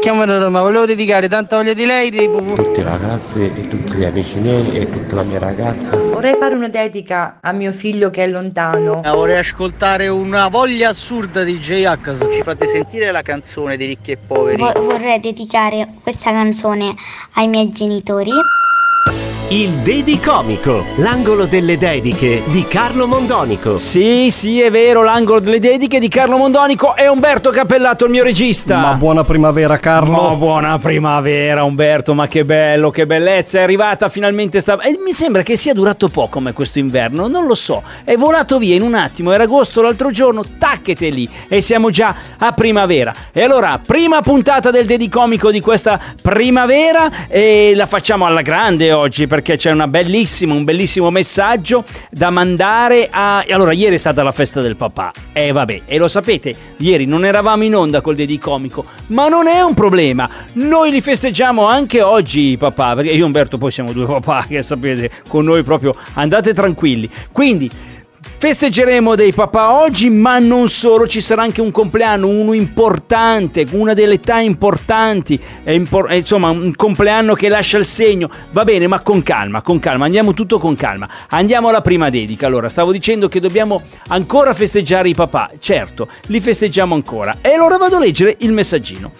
[0.00, 4.04] Chiamano Roma, volevo dedicare tanta voglia di lei, di Tutti i ragazzi e tutti gli
[4.04, 5.94] amici miei e tutta la mia ragazza.
[5.94, 9.02] Vorrei fare una dedica a mio figlio che è lontano.
[9.04, 12.30] Eh, Vorrei ascoltare una voglia assurda di J-H.
[12.30, 14.56] Ci fate sentire la canzone di Ricchi e Poveri?
[14.56, 16.94] Vo- vorrei dedicare questa canzone
[17.34, 18.32] ai miei genitori.
[19.48, 23.78] Il Dedicomico, l'angolo delle dediche di Carlo Mondonico.
[23.78, 28.22] Sì, sì, è vero, l'angolo delle dediche di Carlo Mondonico e Umberto Cappellato, il mio
[28.22, 28.76] regista.
[28.76, 30.12] Ma buona primavera, Carlo.
[30.12, 34.78] Ma buona primavera, Umberto, ma che bello, che bellezza, è arrivata finalmente sta...
[34.78, 38.58] E mi sembra che sia durato poco come questo inverno, non lo so, è volato
[38.58, 43.12] via in un attimo, era agosto l'altro giorno, tacchete lì e siamo già a primavera.
[43.32, 48.98] E allora, prima puntata del Dedicomico di questa primavera e la facciamo alla grande oggi
[49.26, 53.44] perché c'è una bellissima, un bellissimo messaggio da mandare a...
[53.48, 57.24] Allora, ieri è stata la festa del papà, e vabbè, e lo sapete, ieri non
[57.24, 62.56] eravamo in onda col Dedicomico, ma non è un problema, noi li festeggiamo anche oggi
[62.58, 66.52] papà, perché io e Umberto poi siamo due papà, che sapete, con noi proprio andate
[66.52, 67.08] tranquilli.
[67.32, 67.70] Quindi...
[68.22, 73.94] Festeggeremo dei papà oggi, ma non solo, ci sarà anche un compleanno, uno importante, una
[73.94, 78.30] delle età importanti, impor- insomma un compleanno che lascia il segno.
[78.52, 81.08] Va bene, ma con calma, con calma, andiamo tutto con calma.
[81.30, 82.46] Andiamo alla prima dedica.
[82.46, 85.50] Allora, stavo dicendo che dobbiamo ancora festeggiare i papà.
[85.58, 87.38] Certo, li festeggiamo ancora.
[87.40, 89.12] E allora vado a leggere il messaggino.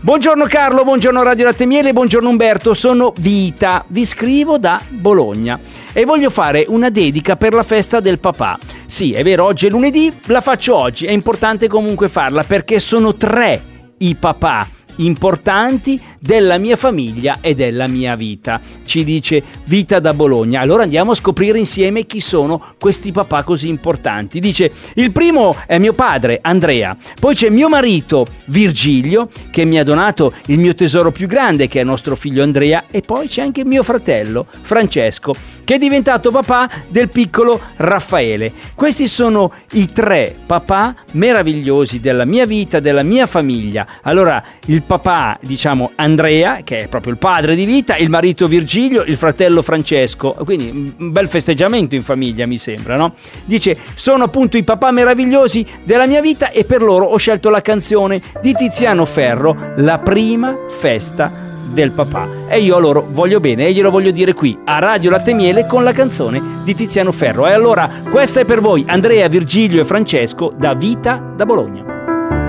[0.00, 5.58] Buongiorno Carlo, buongiorno Radio Latte Miele, buongiorno Umberto, sono Vita, vi scrivo da Bologna
[5.92, 8.60] e voglio fare una dedica per la festa del papà.
[8.86, 13.16] Sì, è vero, oggi è lunedì, la faccio oggi, è importante comunque farla perché sono
[13.16, 13.60] tre
[13.98, 14.68] i papà
[14.98, 18.60] importanti della mia famiglia e della mia vita.
[18.84, 20.60] Ci dice Vita da Bologna.
[20.60, 24.40] Allora andiamo a scoprire insieme chi sono questi papà così importanti.
[24.40, 29.84] Dice: il primo è mio padre, Andrea, poi c'è mio marito, Virgilio, che mi ha
[29.84, 33.64] donato il mio tesoro più grande, che è nostro figlio Andrea, e poi c'è anche
[33.64, 38.52] mio fratello, Francesco, che è diventato papà del piccolo Raffaele.
[38.74, 43.86] Questi sono i tre papà meravigliosi della mia vita, della mia famiglia.
[44.02, 49.02] Allora, il papà, diciamo, Andrea, che è proprio il padre di vita, il marito Virgilio,
[49.04, 50.34] il fratello Francesco.
[50.44, 53.14] Quindi un bel festeggiamento in famiglia, mi sembra, no?
[53.44, 57.60] Dice, sono appunto i papà meravigliosi della mia vita e per loro ho scelto la
[57.60, 61.30] canzone di Tiziano Ferro, La prima festa
[61.70, 62.46] del papà.
[62.48, 65.66] E io a loro voglio bene e glielo voglio dire qui, a Radio Latte Miele,
[65.66, 67.46] con la canzone di Tiziano Ferro.
[67.46, 71.84] E allora, questa è per voi, Andrea, Virgilio e Francesco, da Vita da Bologna.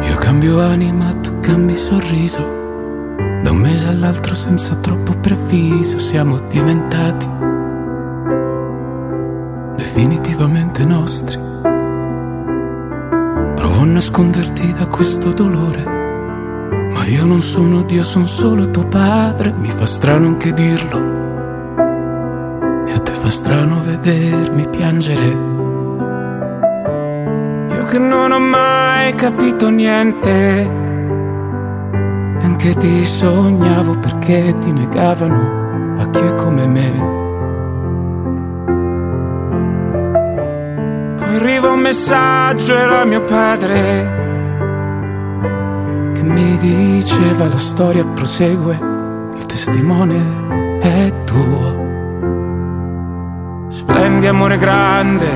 [0.07, 2.57] Io cambio anima, tu cambi sorriso.
[3.41, 7.27] Da un mese all'altro senza troppo preavviso siamo diventati
[9.75, 11.39] definitivamente nostri.
[13.55, 15.83] Provo a nasconderti da questo dolore,
[16.93, 19.51] ma io non sono Dio, sono solo tuo padre.
[19.51, 20.97] Mi fa strano anche dirlo.
[22.85, 25.25] E a te fa strano vedermi piangere.
[27.75, 30.88] Io che non ho mai capito niente,
[32.59, 36.91] neanche ti sognavo perché ti negavano a chi è come me.
[41.15, 44.17] Poi arriva un messaggio, era mio padre,
[46.13, 48.79] che mi diceva la storia prosegue,
[49.35, 51.87] il testimone è tuo.
[53.69, 55.27] Splendi amore grande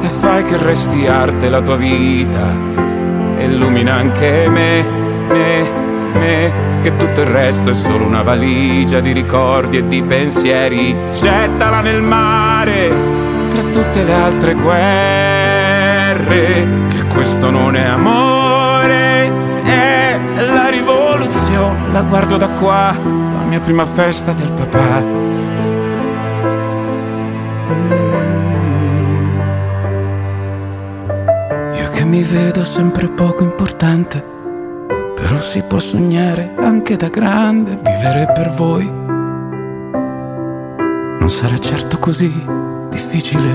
[0.00, 2.78] e fai che resti arte la tua vita.
[3.38, 4.84] Illumina anche me,
[5.28, 10.96] me, me, che tutto il resto è solo una valigia di ricordi e di pensieri.
[11.12, 12.92] Gettala nel mare
[13.50, 16.26] tra tutte le altre guerre,
[16.88, 19.30] che questo non è amore,
[19.64, 21.90] è la rivoluzione.
[21.92, 25.02] La guardo da qua, la mia prima festa del papà.
[31.74, 34.29] Io che mi vedo sempre poco importante,
[35.30, 38.84] però si può sognare anche da grande, vivere per voi.
[41.20, 42.32] Non sarà certo così
[42.90, 43.48] difficile.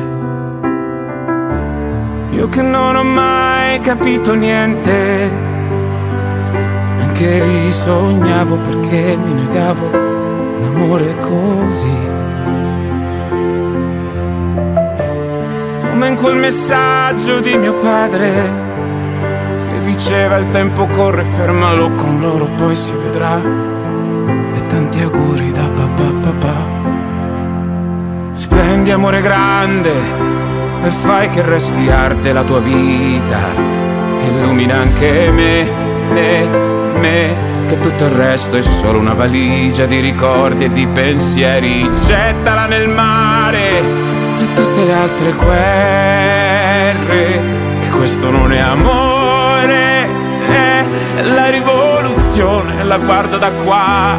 [2.30, 5.30] Io che non ho mai capito niente,
[7.01, 11.98] anche vi sognavo perché mi negavo un amore così.
[15.89, 18.65] Come in quel messaggio di mio padre
[19.95, 23.39] diceva il tempo corre, fermalo con loro, poi si vedrà.
[23.39, 26.53] E tanti auguri da papà papà.
[28.33, 29.94] Spendi amore grande
[30.83, 33.39] e fai che resti arte la tua vita.
[34.21, 35.71] Illumina anche me,
[36.12, 36.50] me,
[37.00, 37.36] me,
[37.68, 41.89] che tutto il resto è solo una valigia di ricordi e di pensieri.
[42.06, 43.81] Gettala nel mare
[44.38, 47.39] tra tutte le altre guerre,
[47.80, 49.15] che questo non è amore,
[49.70, 50.08] è
[51.24, 54.16] la rivoluzione, la guardo da qua.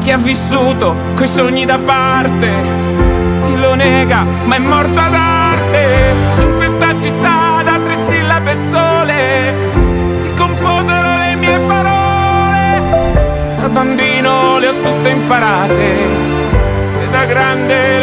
[0.00, 2.50] Chi ha vissuto coi sogni da parte,
[3.46, 9.54] chi lo nega, ma è morto ad arte, in questa città da tre sillabe sole,
[10.24, 12.82] che composero le mie parole.
[13.60, 16.06] Da bambino le ho tutte imparate,
[17.00, 18.01] e da grande le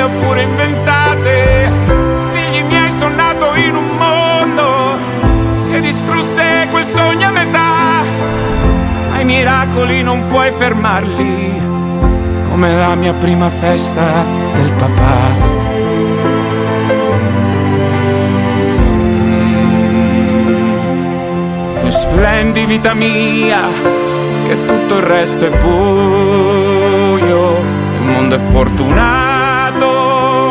[9.69, 11.61] miracoli non puoi fermarli
[12.49, 15.47] come la mia prima festa del papà.
[21.81, 23.61] Tu splendi vita mia,
[24.45, 25.97] che tutto il resto è buio.
[27.99, 29.87] Il mondo è fortunato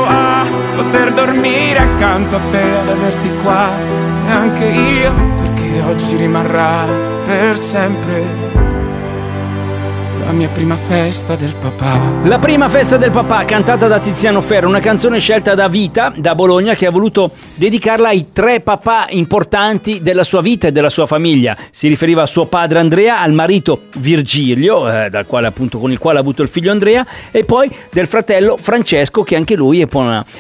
[0.07, 0.45] a
[0.77, 3.69] poter dormire accanto a te, ad averti qua.
[4.27, 6.85] E anche io, perché oggi rimarrà
[7.25, 8.68] per sempre
[10.29, 11.99] la mia prima festa del papà.
[12.25, 16.35] La prima festa del papà, cantata da Tiziano Ferro, una canzone scelta da Vita, da
[16.35, 21.07] Bologna, che ha voluto dedicarla ai tre papà importanti della sua vita e della sua
[21.07, 21.57] famiglia.
[21.71, 25.99] Si riferiva a suo padre Andrea, al marito Virgilio, eh, dal quale, appunto, con il
[25.99, 29.89] quale ha avuto il figlio Andrea, e poi del fratello Francesco, che anche lui è,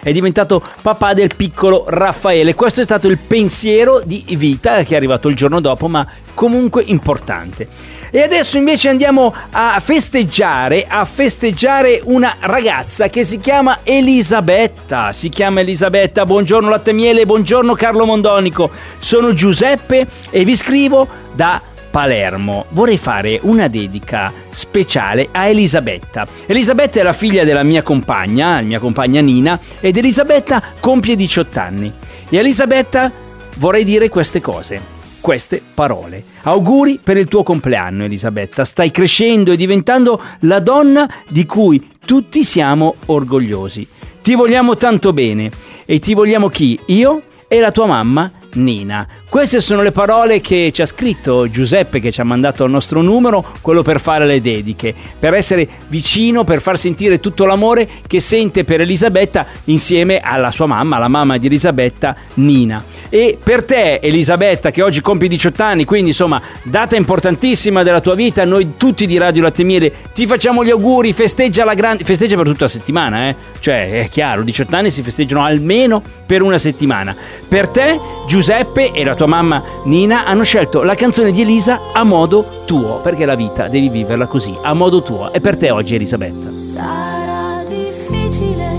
[0.02, 2.54] è diventato papà del piccolo Raffaele.
[2.54, 6.82] Questo è stato il pensiero di Vita, che è arrivato il giorno dopo, ma comunque
[6.84, 7.96] importante.
[8.10, 15.12] E adesso invece andiamo a festeggiare, a festeggiare una ragazza che si chiama Elisabetta.
[15.12, 16.24] Si chiama Elisabetta.
[16.24, 18.70] Buongiorno Latte Miele, buongiorno Carlo Mondonico.
[18.98, 21.60] Sono Giuseppe e vi scrivo da
[21.90, 22.66] Palermo.
[22.70, 26.26] Vorrei fare una dedica speciale a Elisabetta.
[26.46, 31.60] Elisabetta è la figlia della mia compagna, la mia compagna Nina, ed Elisabetta compie 18
[31.60, 31.92] anni.
[32.28, 33.10] E Elisabetta
[33.56, 36.22] vorrei dire queste cose queste parole.
[36.42, 38.64] Auguri per il tuo compleanno, Elisabetta.
[38.64, 43.86] Stai crescendo e diventando la donna di cui tutti siamo orgogliosi.
[44.22, 45.50] Ti vogliamo tanto bene
[45.84, 46.78] e ti vogliamo chi?
[46.86, 49.06] Io e la tua mamma Nina.
[49.30, 53.02] Queste sono le parole che ci ha scritto Giuseppe che ci ha mandato il nostro
[53.02, 58.20] numero, quello per fare le dediche, per essere vicino, per far sentire tutto l'amore che
[58.20, 62.82] sente per Elisabetta insieme alla sua mamma, la mamma di Elisabetta, Nina.
[63.10, 68.14] E per te Elisabetta che oggi compie 18 anni, quindi insomma data importantissima della tua
[68.14, 72.36] vita, noi tutti di Radio Latte Miele ti facciamo gli auguri, festeggia la grande, festeggia
[72.36, 73.36] per tutta la settimana, eh?
[73.60, 77.14] cioè è chiaro, 18 anni si festeggiano almeno per una settimana.
[77.46, 82.04] Per te Giuseppe e la tua mamma Nina hanno scelto la canzone di Elisa a
[82.04, 85.32] modo tuo, perché la vita devi viverla così, a modo tuo.
[85.32, 86.50] E per te oggi Elisabetta.
[86.54, 88.78] Sarà difficile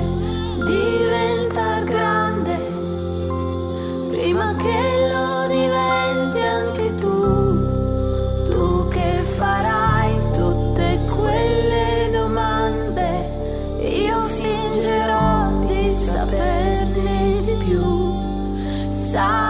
[0.66, 2.58] diventare grande
[4.08, 8.46] prima che lo diventi anche tu.
[8.46, 18.08] Tu che farai tutte quelle domande, io fingerò di saperne di più.
[18.88, 19.49] Sarà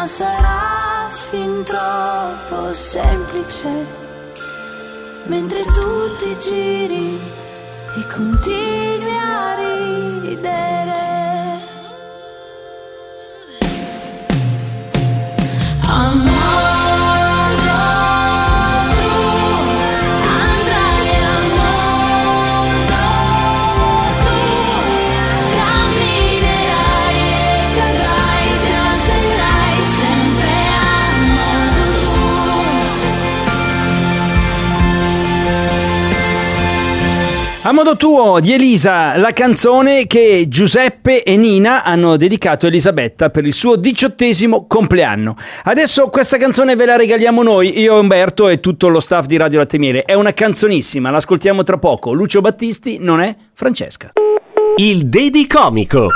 [0.00, 3.86] ma sarà fin troppo semplice.
[5.24, 7.20] Mentre tu ti giri
[7.98, 11.09] e continui a ridere.
[37.70, 43.30] A modo tuo di Elisa, la canzone che Giuseppe e Nina hanno dedicato a Elisabetta
[43.30, 45.36] per il suo diciottesimo compleanno.
[45.62, 49.60] Adesso questa canzone ve la regaliamo noi, io Umberto e tutto lo staff di Radio
[49.60, 50.02] Latte Miele.
[50.02, 52.12] È una canzonissima, l'ascoltiamo tra poco.
[52.12, 54.14] Lucio Battisti non è Francesca.
[54.74, 56.08] Il Dedi Comico.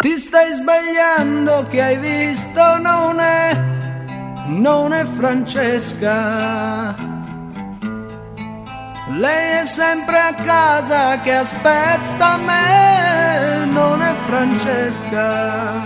[0.00, 3.56] Ti stai sbagliando che hai visto non è,
[4.48, 7.11] non è Francesca.
[9.18, 15.82] Lei è sempre a casa che aspetta me, non è Francesca.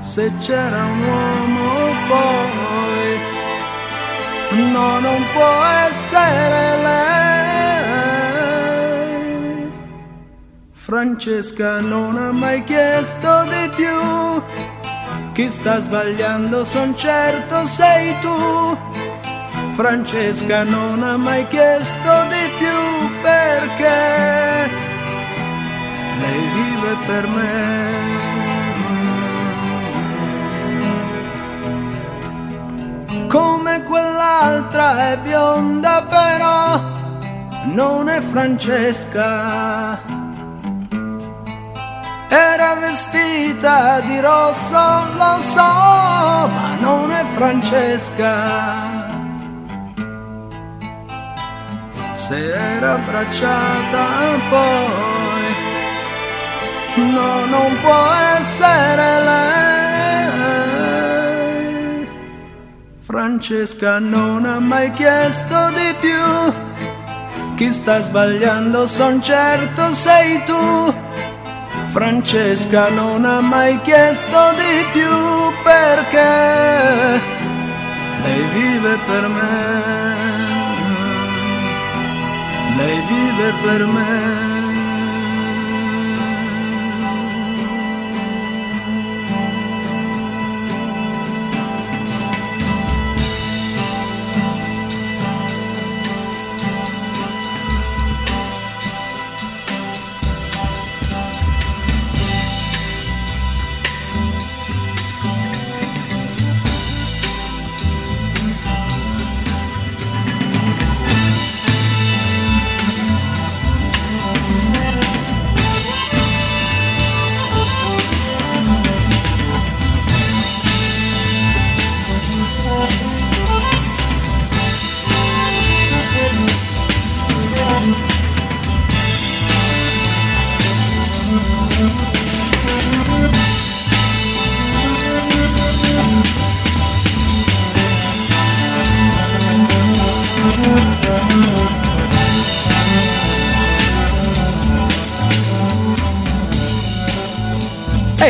[0.00, 3.18] Se c'era un uomo poi,
[4.72, 7.04] no, non può essere lei.
[10.72, 14.42] Francesca non ha mai chiesto di più.
[15.32, 19.03] Chi sta sbagliando son certo sei tu.
[19.74, 24.70] Francesca non ha mai chiesto di più perché
[26.20, 28.12] lei vive per me.
[33.26, 36.80] Come quell'altra è bionda però
[37.72, 40.00] non è Francesca.
[42.28, 49.03] Era vestita di rosso, lo so, ma non è Francesca.
[52.26, 54.04] Se era abbracciata
[54.48, 55.46] poi,
[57.12, 59.74] no, non può essere lei.
[63.00, 66.54] Francesca non ha mai chiesto di più.
[67.56, 70.94] Chi sta sbagliando son certo sei tu.
[71.92, 77.20] Francesca non ha mai chiesto di più perché
[78.22, 80.13] lei vive per me.
[82.76, 83.86] Lei vive per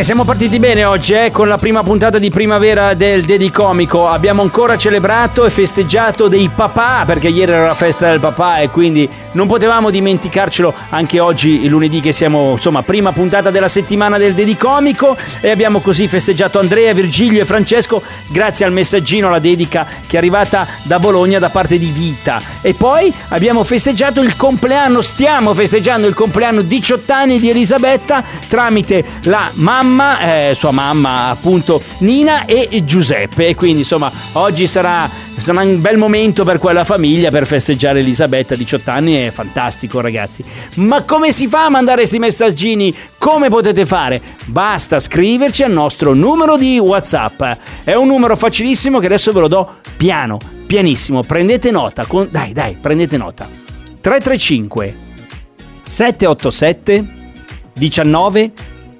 [0.05, 4.07] siamo partiti bene oggi, eh, con la prima puntata di primavera del Dedi Comico.
[4.07, 8.69] Abbiamo ancora celebrato e festeggiato dei papà, perché ieri era la festa del papà e
[8.69, 14.19] quindi non potevamo dimenticarcelo anche oggi, il lunedì, che siamo, insomma, prima puntata della settimana
[14.19, 15.17] del Dedi Comico.
[15.41, 20.19] E abbiamo così festeggiato Andrea, Virgilio e Francesco, grazie al messaggino, alla dedica che è
[20.19, 22.43] arrivata da Bologna da parte di Vita.
[22.61, 29.03] E poi abbiamo festeggiato il compleanno, stiamo festeggiando il compleanno 18 anni di Elisabetta tramite
[29.23, 33.49] la mamma, eh, sua mamma appunto Nina e Giuseppe.
[33.49, 38.55] E quindi insomma oggi sarà, sarà un bel momento per quella famiglia per festeggiare Elisabetta
[38.55, 40.45] 18 anni, è fantastico ragazzi.
[40.75, 42.95] Ma come si fa a mandare questi messaggini?
[43.19, 44.21] Come potete fare?
[44.47, 47.43] Basta scriverci al nostro numero di WhatsApp.
[47.85, 51.23] È un numero facilissimo che adesso ve lo do piano, pianissimo.
[51.23, 53.49] Prendete nota, con- dai dai, prendete nota.
[54.01, 54.97] 335
[55.85, 57.23] 787
[57.75, 58.53] 19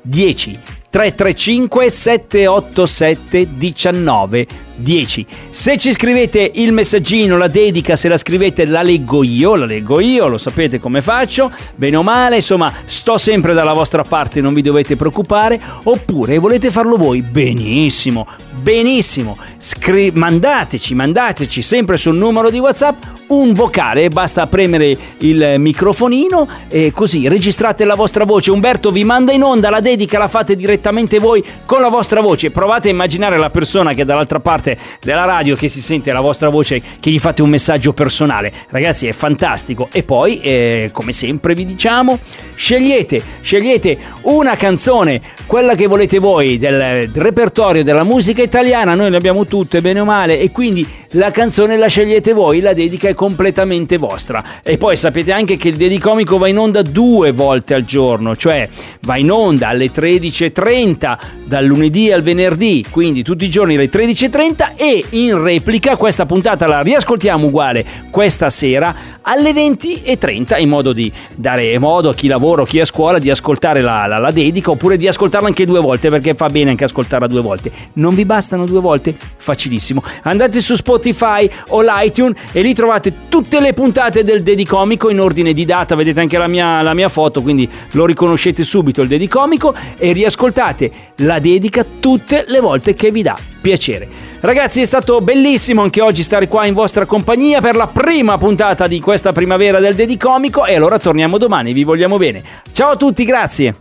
[0.03, 0.61] 10
[0.95, 8.83] 335 787 19 10 se ci scrivete il messaggino la dedica se la scrivete la
[8.83, 11.51] leggo io la leggo io lo sapete come faccio.
[11.75, 15.61] Bene o male insomma sto sempre dalla vostra parte non vi dovete preoccupare.
[15.85, 18.27] Oppure volete farlo voi benissimo
[18.65, 19.37] benissimo.
[19.59, 26.91] Scri- mandateci mandateci sempre sul numero di whatsapp un vocale basta premere il microfonino e
[26.93, 28.51] così registrate la vostra voce.
[28.51, 32.51] Umberto vi manda in onda la dedica la fate direttamente voi con la vostra voce.
[32.51, 34.64] Provate a immaginare la persona che dall'altra parte
[35.01, 38.53] della radio che si sente la vostra voce che gli fate un messaggio personale.
[38.69, 39.89] Ragazzi è fantastico.
[39.93, 42.19] E poi eh, come sempre vi diciamo
[42.55, 48.95] scegliete scegliete una canzone quella che volete voi del, del repertorio della musica italiana.
[48.95, 52.73] Noi le abbiamo tutte bene o male e quindi la canzone la scegliete voi la
[52.73, 54.63] dedica è completamente vostra.
[54.63, 58.69] E poi sapete anche che il dedicomico va in onda due volte al giorno cioè
[59.03, 64.77] va in onda alle 13.30 dal lunedì al venerdì quindi tutti i giorni alle 13.30
[64.77, 68.95] e in replica questa puntata la riascoltiamo uguale questa sera
[69.25, 73.19] alle 20.30 in modo di dare modo a chi lavora o chi è a scuola
[73.19, 76.71] di ascoltare la, la, la dedica oppure di ascoltarla anche due volte perché fa bene
[76.71, 77.71] anche ascoltarla due volte.
[77.95, 79.17] Non vi bastano due volte?
[79.37, 80.03] facilissimo.
[80.23, 85.53] Andate su Spotify o l'iTunes e lì trovate tutte le puntate del Dedicomico in ordine
[85.53, 85.95] di data.
[85.95, 90.91] Vedete anche la mia, la mia foto quindi lo riconoscete subito il Dedicomico e riascoltate
[91.17, 94.07] la dedica tutte le volte che vi dà piacere.
[94.41, 98.87] Ragazzi, è stato bellissimo anche oggi stare qua in vostra compagnia per la prima puntata
[98.87, 102.43] di questa primavera del Dedicomico e allora torniamo domani, vi vogliamo bene.
[102.73, 103.77] Ciao a tutti, grazie.